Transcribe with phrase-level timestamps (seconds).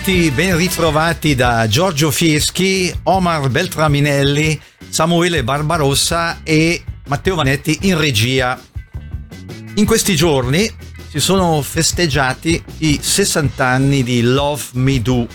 [0.00, 8.58] ritrovati, ben ritrovati da Giorgio Fieschi, Omar Beltraminelli, Samuele Barbarossa e Matteo Vanetti in regia.
[9.74, 10.74] In questi giorni
[11.08, 15.28] si sono festeggiati i 60 anni di Love Me Do,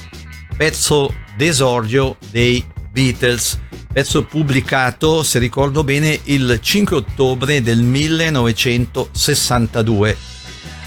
[0.57, 3.59] pezzo d'esordio dei Beatles,
[3.94, 10.17] pezzo pubblicato, se ricordo bene, il 5 ottobre del 1962.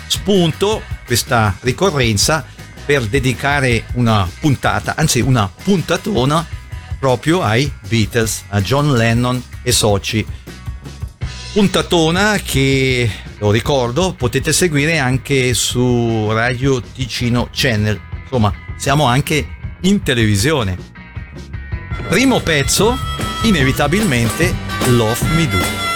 [0.09, 2.45] Spunto questa ricorrenza
[2.89, 6.47] per dedicare una puntata, anzi una puntatona
[6.99, 10.25] proprio ai Beatles, a John Lennon e soci.
[11.53, 18.01] Puntatona che, lo ricordo, potete seguire anche su Radio Ticino Channel.
[18.23, 19.47] Insomma, siamo anche
[19.83, 20.79] in televisione.
[22.09, 22.97] Primo pezzo,
[23.43, 24.55] inevitabilmente
[24.87, 25.88] Love Me Do.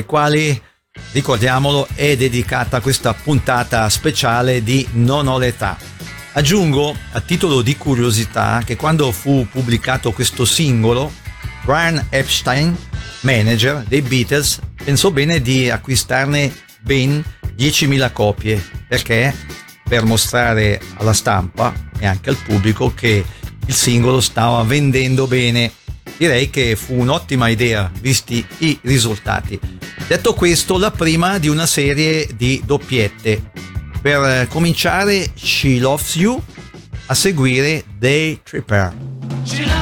[0.00, 0.60] Ai quali,
[1.12, 5.76] ricordiamolo, è dedicata questa puntata speciale di Non ho l'età.
[6.32, 11.12] Aggiungo, a titolo di curiosità, che quando fu pubblicato questo singolo,
[11.64, 12.76] Brian Epstein,
[13.20, 17.22] manager dei Beatles, pensò bene di acquistarne ben
[17.56, 19.34] 10.000 copie, perché
[19.86, 23.24] per mostrare alla stampa e anche al pubblico che
[23.66, 25.72] il singolo stava vendendo bene.
[26.16, 29.58] Direi che fu un'ottima idea, visti i risultati.
[30.06, 33.50] Detto questo, la prima di una serie di doppiette.
[34.00, 36.42] Per eh, cominciare, She Loves You,
[37.06, 39.79] a seguire Day Tripper.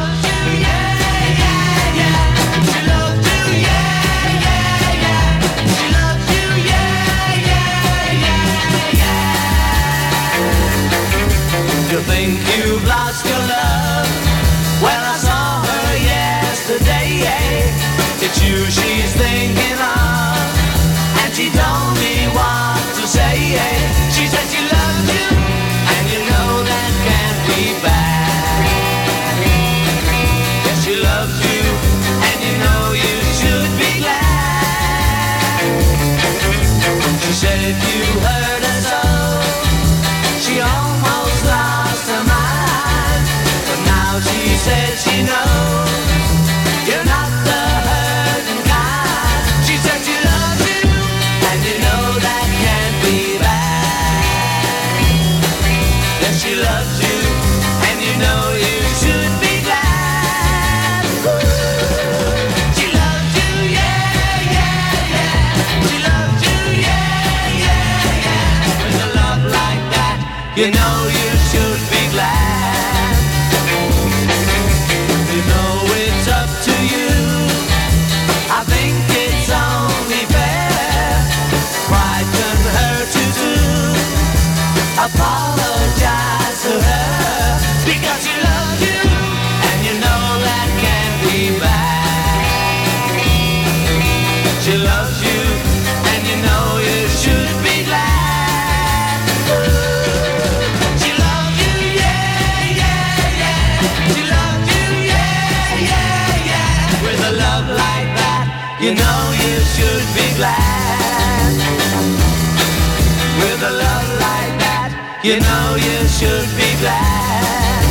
[115.28, 117.84] You know you should be glad.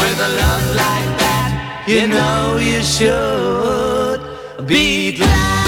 [0.00, 4.20] With a love like that, you know you should
[4.66, 5.64] be glad.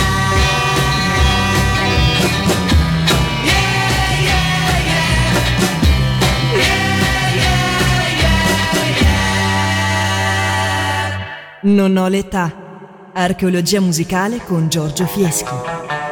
[11.61, 12.67] Non ho l'età.
[13.15, 16.08] Archeologia musicale con Giorgio Fieschi.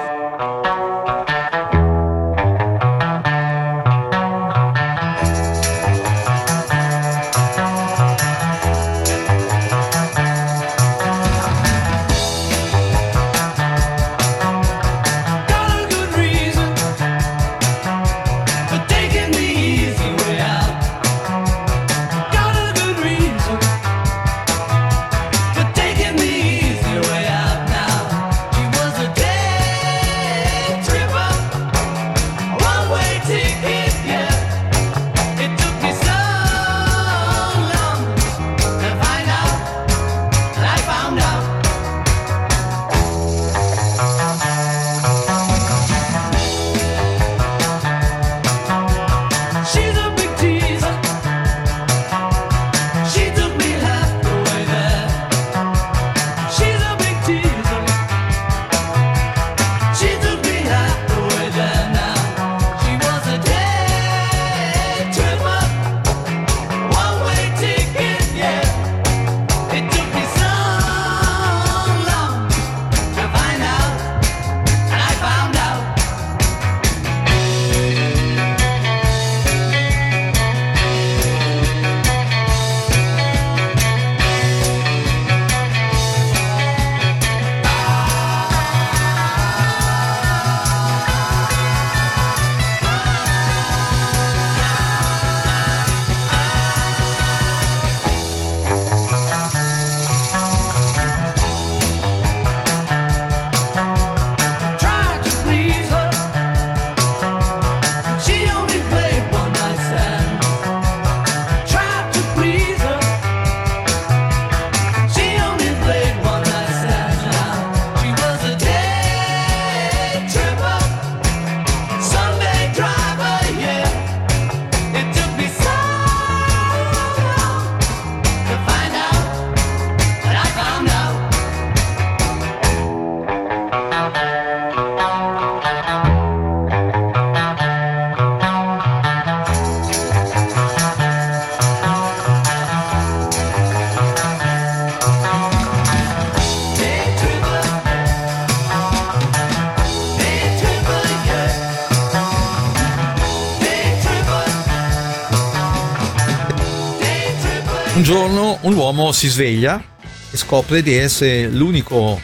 [159.26, 159.82] Si sveglia
[160.30, 162.20] e scopre di essere l'unico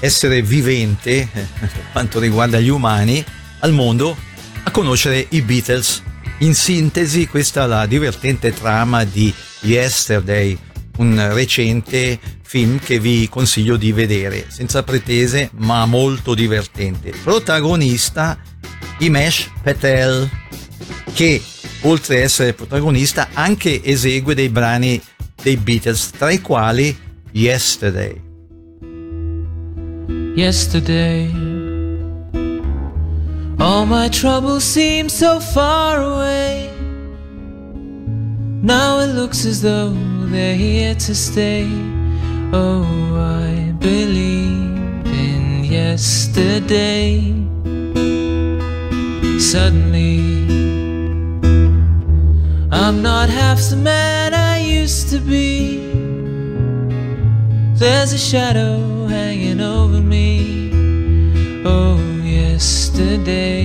[0.00, 3.24] essere vivente, eh, per quanto riguarda gli umani,
[3.60, 4.16] al mondo
[4.62, 6.02] a conoscere i Beatles.
[6.38, 10.56] In sintesi, questa è la divertente trama di Yesterday,
[10.98, 17.12] un recente film che vi consiglio di vedere, senza pretese ma molto divertente.
[17.22, 18.38] Protagonista
[18.98, 20.28] Imesh Patel,
[21.12, 21.40] che
[21.82, 25.00] oltre a essere protagonista anche esegue dei brani
[25.42, 26.96] dei Beatles, tra i quali
[27.32, 28.28] Yesterday.
[30.36, 31.30] yesterday.
[33.58, 36.70] All my troubles seem so far away.
[38.62, 39.92] Now it looks as though
[40.32, 41.66] they're here to stay.
[42.52, 42.84] Oh,
[43.16, 47.34] I believe in yesterday.
[49.38, 50.20] Suddenly,
[52.70, 55.78] I'm not half the man I used to be.
[57.74, 60.70] There's a shadow hanging over me.
[61.64, 63.64] Oh, yesterday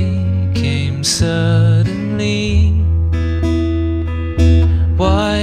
[0.53, 2.71] came suddenly.
[4.97, 5.35] Why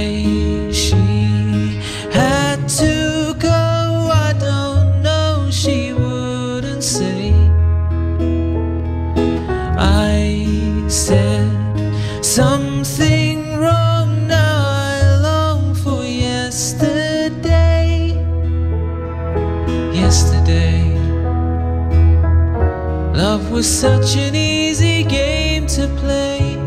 [23.63, 26.57] was such an easy game to play.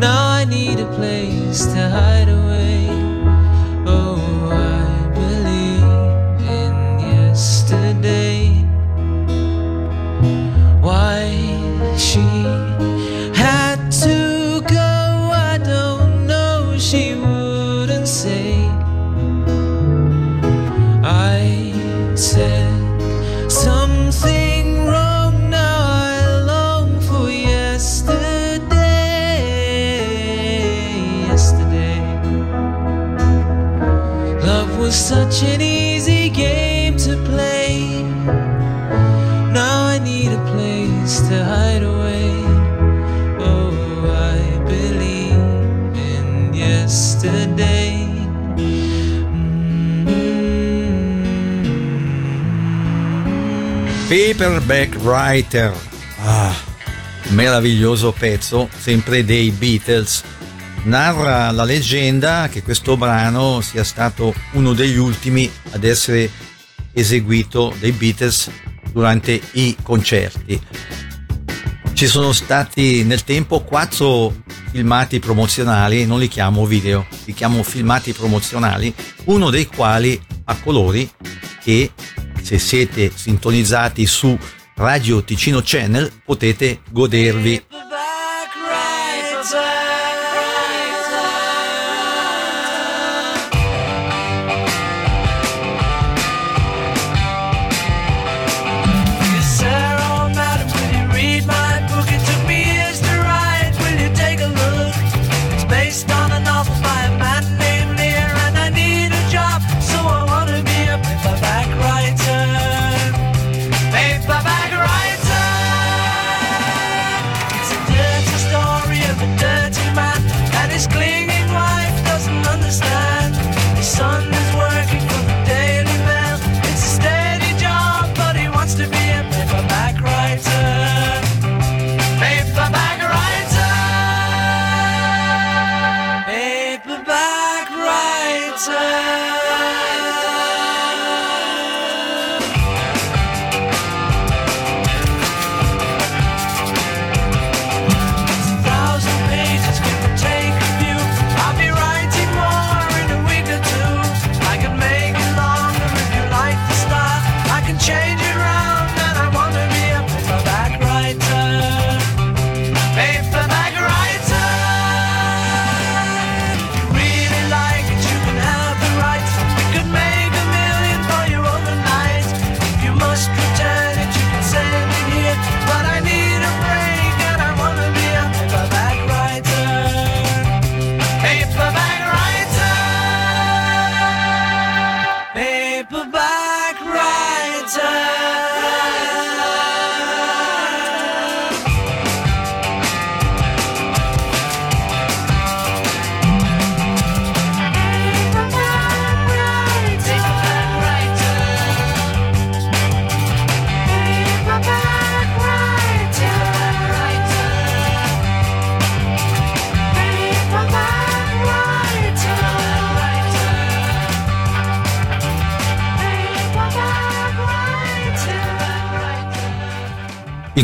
[0.00, 2.25] Now I need a place to hide
[54.08, 55.74] Paperback Writer.
[56.22, 56.54] Ah,
[57.30, 60.22] meraviglioso pezzo, sempre dei Beatles.
[60.84, 66.30] Narra la leggenda che questo brano sia stato uno degli ultimi ad essere
[66.92, 68.48] eseguito dai Beatles
[68.92, 70.60] durante i concerti.
[71.92, 74.32] Ci sono stati nel tempo quattro
[74.70, 78.94] filmati promozionali, non li chiamo video, li chiamo filmati promozionali,
[79.24, 81.10] uno dei quali a colori
[81.60, 81.90] che
[82.46, 84.38] se siete sintonizzati su
[84.76, 87.60] Radio Ticino Channel potete godervi.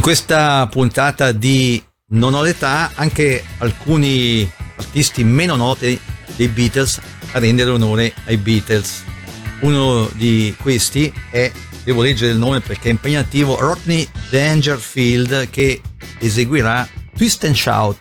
[0.02, 5.98] Questa puntata di Non ho l'età anche alcuni artisti meno noti
[6.34, 9.04] dei Beatles a rendere onore ai Beatles.
[9.60, 11.50] Uno di questi è,
[11.84, 15.80] devo leggere il nome perché è impegnativo, Rodney Dangerfield che
[16.18, 18.00] eseguirà Twist and Shout.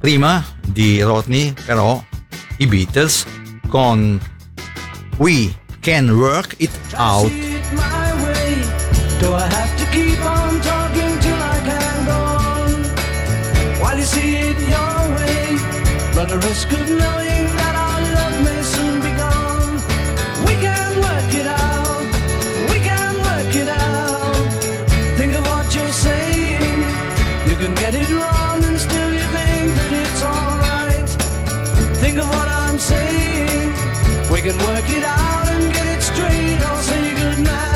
[0.00, 2.04] Prima di Rodney però
[2.56, 3.24] i Beatles
[3.68, 4.20] con
[5.18, 7.32] We Can Work It Out.
[14.60, 15.58] Your way,
[16.28, 19.74] the risk of knowing that our love may soon be gone.
[20.48, 22.06] We can work it out.
[22.72, 24.48] We can work it out.
[25.18, 26.80] Think of what you're saying.
[27.48, 31.08] You can get it wrong and still you think that it's alright.
[32.02, 33.68] Think of what I'm saying.
[34.32, 36.58] We can work it out and get it straight.
[36.68, 37.75] I'll say goodnight.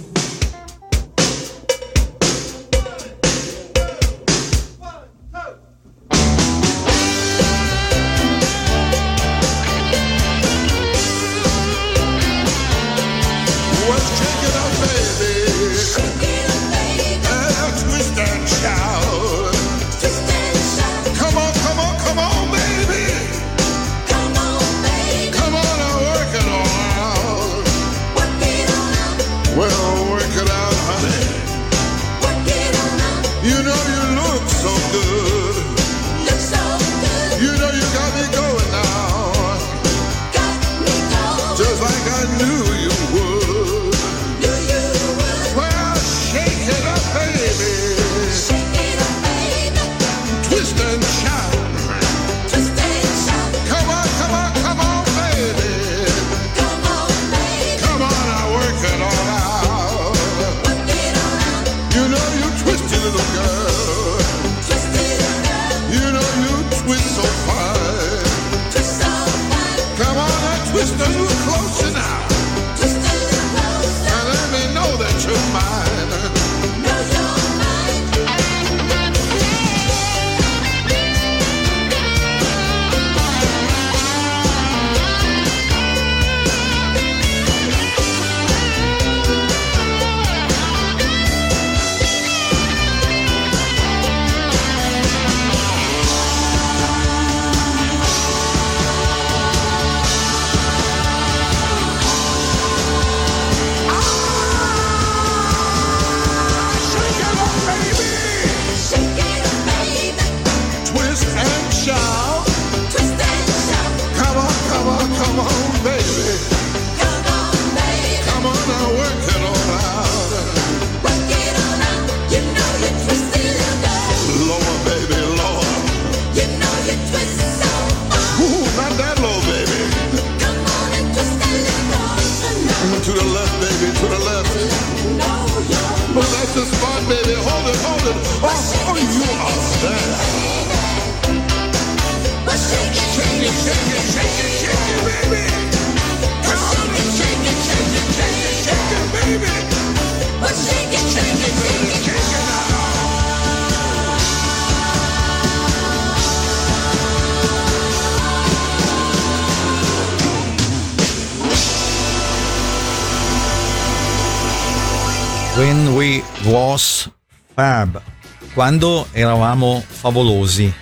[168.53, 170.73] quando eravamo favolosi.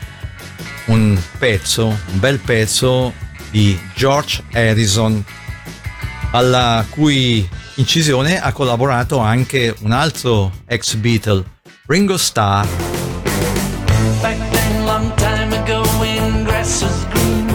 [0.86, 3.14] Un pezzo, un bel pezzo
[3.52, 5.24] di George Harrison,
[6.32, 11.44] alla cui incisione ha collaborato anche un altro ex Beatle,
[11.86, 12.68] Ringo Starr.
[14.22, 17.49] Back then, long time ago, when grass was green.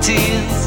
[0.00, 0.59] tears.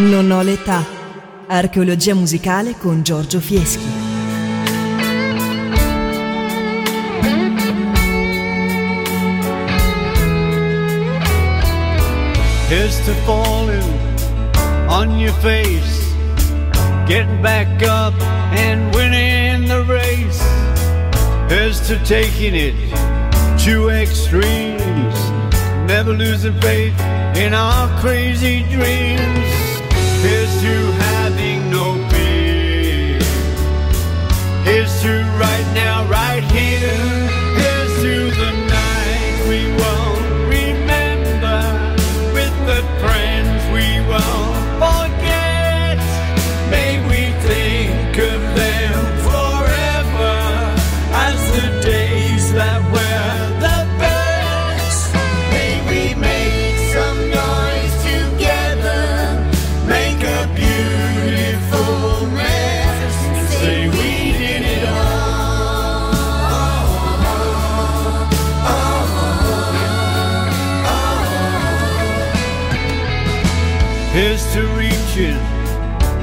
[0.00, 0.82] Non ho l'età.
[1.46, 3.84] Archeologia musicale con Giorgio Fieschi.
[12.70, 13.82] Here's to falling
[14.88, 16.14] on your face,
[17.06, 18.14] getting back up
[18.52, 20.40] and winning the race.
[21.52, 22.74] Here's to taking it
[23.64, 25.30] to extremes,
[25.86, 26.98] never losing faith
[27.36, 29.59] in our crazy dreams.
[30.22, 33.18] Here's to having no fear.
[35.00, 37.19] To right now, right here.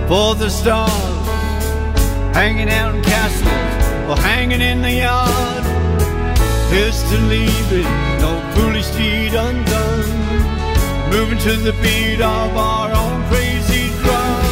[0.08, 1.28] for the stars,
[2.34, 5.63] hanging out in castles or hanging in the yard.
[6.72, 7.91] Here's to leaving,
[8.24, 10.08] no foolish deed undone,
[11.12, 14.43] moving to the beat of our own crazy drum.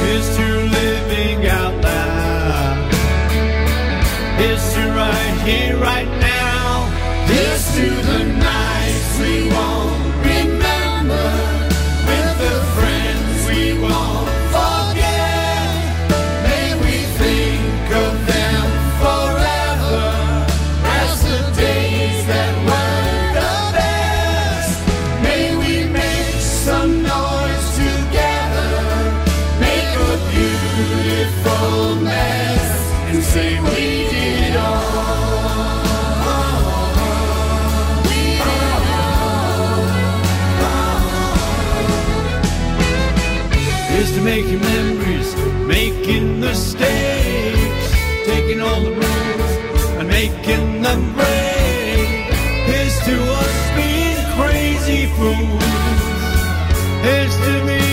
[0.00, 0.46] Here's to
[0.78, 2.92] living out loud.
[4.40, 6.88] Here's to right here, right now.
[7.26, 9.85] Here's to the nights we want.
[57.38, 57.85] to me.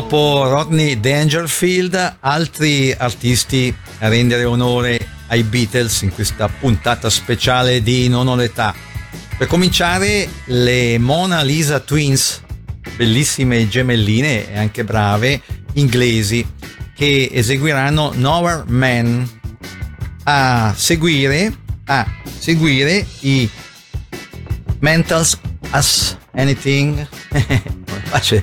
[0.00, 8.08] dopo Rodney Dangerfield, altri artisti a rendere onore ai Beatles in questa puntata speciale di
[8.08, 8.72] Non ho l'età.
[9.36, 12.42] Per cominciare, le Mona Lisa Twins,
[12.94, 16.46] bellissime gemelline e anche brave, inglesi,
[16.94, 19.28] che eseguiranno Nowhere Man.
[20.22, 21.52] A seguire,
[21.86, 22.06] a
[22.38, 23.50] seguire i
[24.78, 27.04] Mentals As Anything.
[28.08, 28.42] capace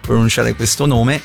[0.00, 1.20] pronunciare questo nome,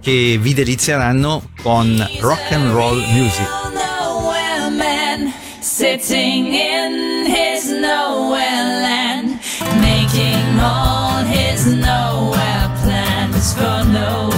[0.00, 3.46] che vi delizieranno con rock and roll music.
[5.60, 9.38] Sitting in his nowhere land,
[9.80, 14.37] making all his nowhere plans for nowhere.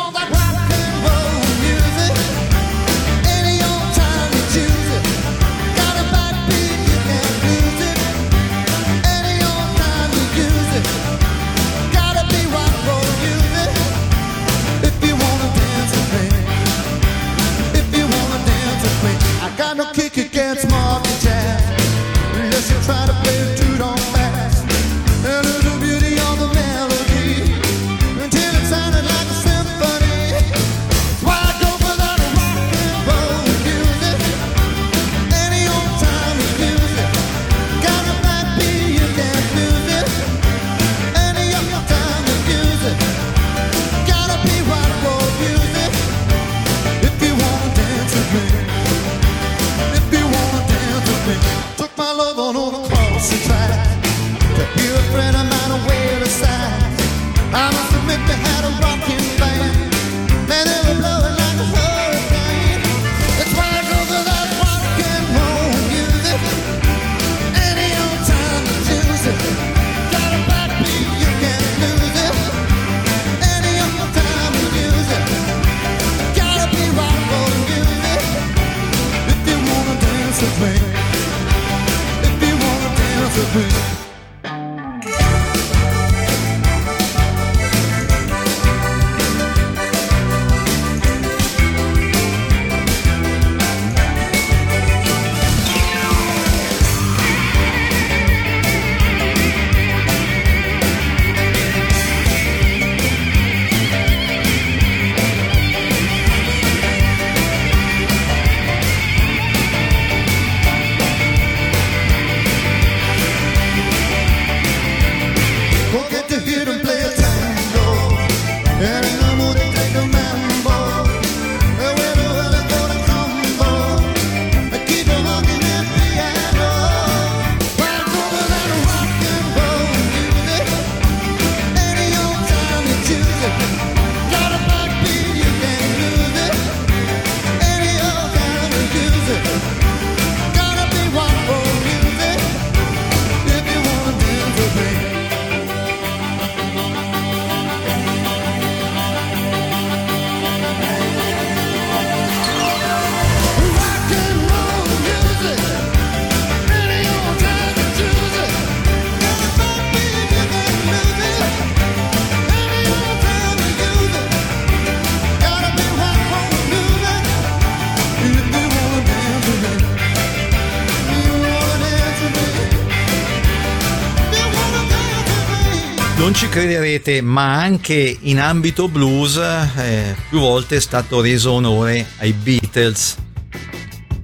[176.51, 183.15] crederete, ma anche in ambito blues eh, più volte è stato reso onore ai Beatles.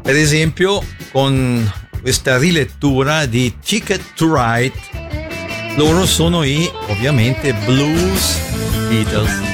[0.02, 1.72] Per esempio con
[2.02, 4.74] questa rilettura di Ticket to Ride,
[5.78, 8.38] loro sono i ovviamente blues
[8.90, 9.47] Beatles.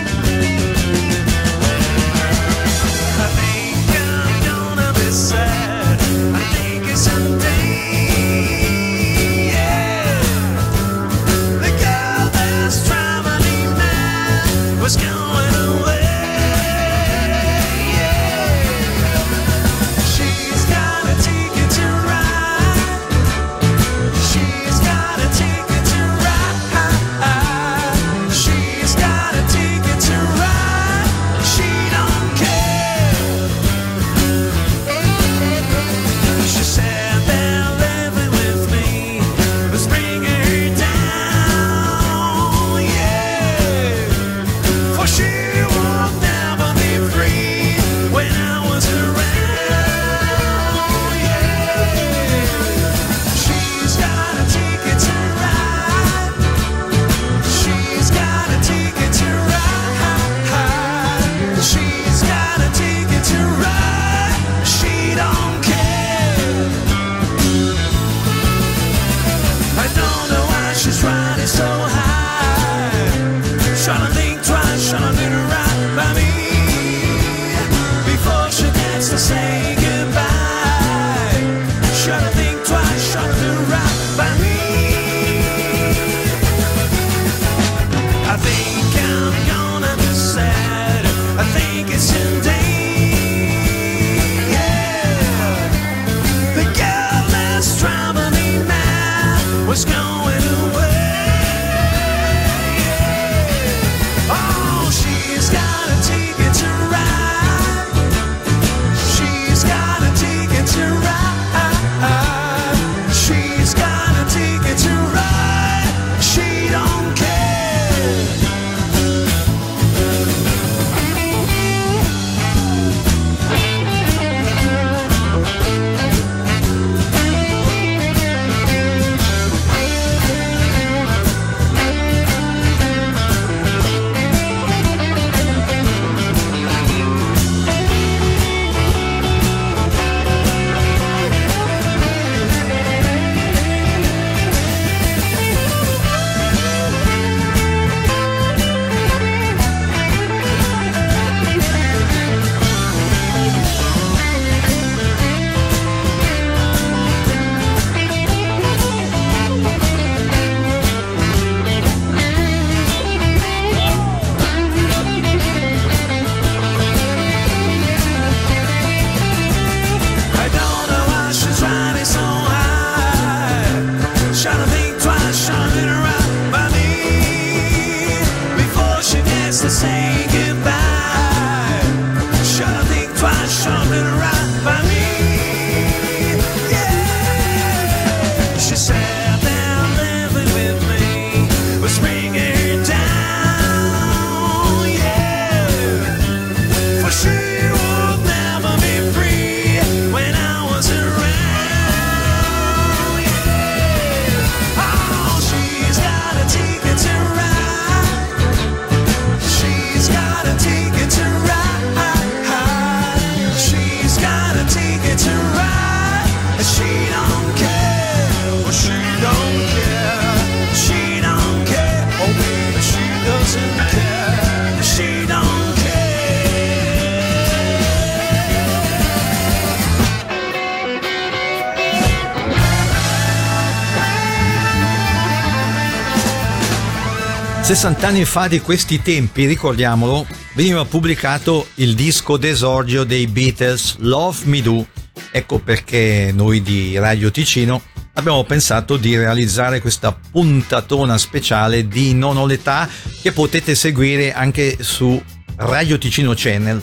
[237.83, 244.37] 60 anni fa di questi tempi, ricordiamolo, veniva pubblicato il disco d'esordio dei Beatles, Love
[244.45, 244.87] Me Do.
[245.31, 247.81] Ecco perché noi di Radio Ticino
[248.13, 252.87] abbiamo pensato di realizzare questa puntatona speciale di Non ho l'età
[253.21, 255.21] che potete seguire anche su
[255.57, 256.81] Radio Ticino Channel,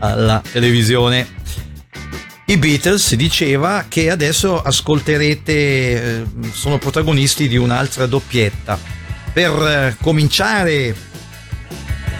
[0.00, 1.26] alla televisione.
[2.44, 8.96] I Beatles si diceva che adesso ascolterete, eh, sono protagonisti di un'altra doppietta
[9.36, 10.96] per eh, cominciare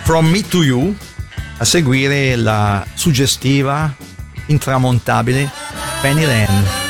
[0.05, 0.95] From Me to You,
[1.57, 3.97] a seguire la suggestiva,
[4.49, 5.51] intramontabile
[6.03, 6.86] Penny Lane.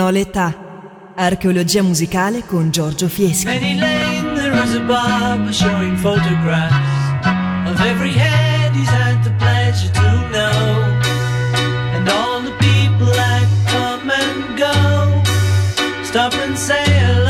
[0.00, 0.54] Ho l'età.
[1.16, 3.44] Archeologia musicale con Giorgio Fieschi.
[3.44, 6.74] Penny Lane, there is a barber showing photographs
[7.68, 10.98] of every head he's had the pleasure to know,
[11.94, 14.72] and all the people that come and go.
[16.04, 17.29] Stop and say hello.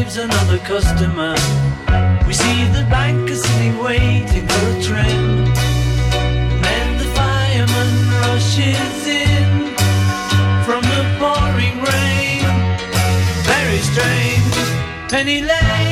[0.00, 1.34] Barber shaves another customer.
[2.26, 5.44] We see the banker sitting waiting for a.
[6.14, 7.92] And then the fireman
[8.22, 9.74] rushes in
[10.64, 12.44] from the pouring rain.
[13.44, 15.10] Very strange.
[15.10, 15.89] Penny Lane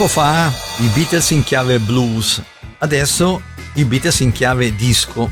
[0.00, 2.42] Poco fa i Beatles in chiave blues,
[2.78, 3.42] adesso
[3.74, 5.30] i Beatles in chiave disco.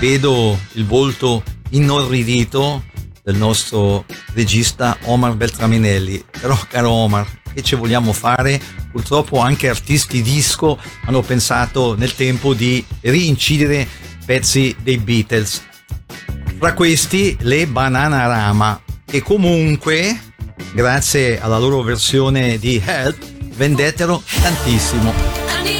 [0.00, 2.82] Vedo il volto inorridito
[3.22, 4.04] del nostro
[4.34, 6.24] regista Omar Beltraminelli.
[6.40, 7.24] Però, caro Omar,
[7.54, 8.60] che ci vogliamo fare?
[8.90, 13.86] Purtroppo anche artisti disco hanno pensato nel tempo di rincidere
[14.26, 15.62] pezzi dei Beatles.
[16.58, 20.20] Fra questi le Bananarama, che comunque,
[20.72, 25.77] grazie alla loro versione di Help, vendettero tantissimo.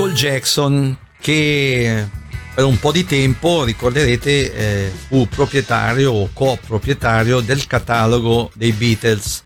[0.00, 2.08] Michael Jackson che
[2.54, 9.42] per un po' di tempo, ricorderete, eh, fu proprietario o coproprietario del catalogo dei Beatles.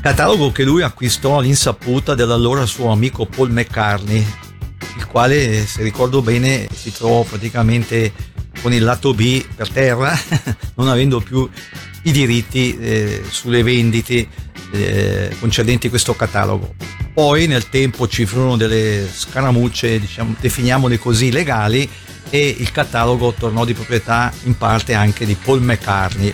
[0.00, 4.26] Catalogo che lui acquistò all'insaputa dell'allora suo amico Paul McCartney,
[4.96, 8.12] il quale, se ricordo bene, si trovò praticamente
[8.62, 10.18] con il lato B per terra,
[10.76, 11.46] non avendo più
[12.04, 14.26] i diritti eh, sulle vendite
[14.84, 16.74] eh, concedenti questo catalogo.
[17.12, 21.88] Poi nel tempo ci furono delle scaramucce, diciamo, definiamole così, legali
[22.30, 26.32] e il catalogo tornò di proprietà in parte anche di Paul McCartney.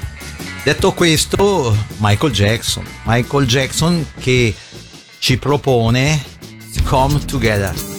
[0.64, 4.54] Detto questo, Michael Jackson, Michael Jackson che
[5.18, 6.22] ci propone
[6.84, 7.91] Come Together.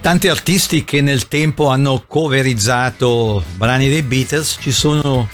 [0.00, 5.28] Tanti artisti che nel tempo hanno coverizzato brani dei Beatles ci sono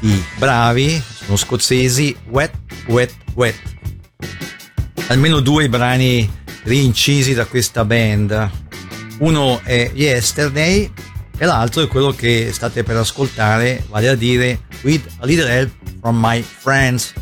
[0.00, 2.52] i bravi, sono scozzesi, Wet,
[2.86, 3.54] Wet, Wet.
[5.08, 6.28] Almeno due brani
[6.64, 8.50] rincisi da questa band.
[9.18, 10.90] Uno è Yesterday
[11.38, 15.72] e l'altro è quello che state per ascoltare, vale a dire With a Little Help
[16.00, 17.12] from My Friends.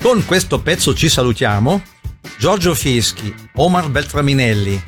[0.00, 1.82] Con questo pezzo ci salutiamo.
[2.38, 4.80] Giorgio Fieschi, Omar Beltraminelli,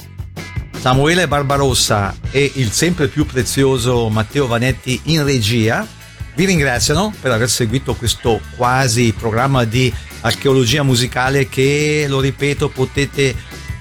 [0.80, 5.86] Samuele Barbarossa e il sempre più prezioso Matteo Vanetti in regia
[6.34, 13.34] vi ringraziano per aver seguito questo quasi programma di archeologia musicale che, lo ripeto, potete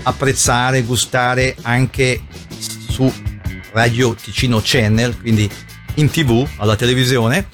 [0.04, 2.22] apprezzare, gustare anche
[2.90, 3.12] su
[3.72, 5.50] Radio Ticino Channel, quindi
[5.96, 7.48] in tv, alla televisione.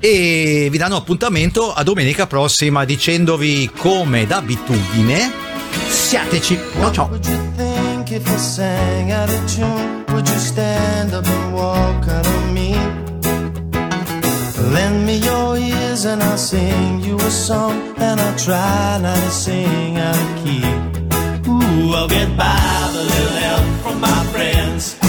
[0.00, 5.46] E vi danno appuntamento a domenica prossima dicendovi come d'abitudine
[5.88, 6.58] siateci.
[6.80, 7.67] Ciao ciao.
[8.08, 10.06] Think if I sang out of tune?
[10.14, 12.72] Would you stand up and walk out of me?
[14.72, 19.30] Lend me your ears and I'll sing you a song, and I'll try not to
[19.30, 20.64] sing out of key.
[21.50, 25.07] Ooh, I'll get by with a little help from my friends.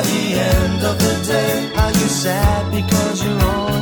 [0.00, 1.72] By the end of the day?
[1.76, 3.79] Are you sad because you're on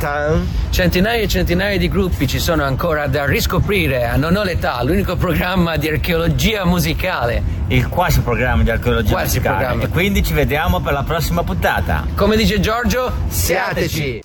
[0.00, 0.40] puntata.
[0.70, 5.16] Centinaia e centinaia di gruppi ci sono ancora da riscoprire a Non ho l'età, l'unico
[5.16, 7.58] programma di archeologia musicale.
[7.68, 9.56] Il quasi programma di archeologia Quasi musicale.
[9.56, 9.84] programma.
[9.84, 12.06] E quindi ci vediamo per la prossima puntata.
[12.14, 14.20] Come dice Giorgio, siateci!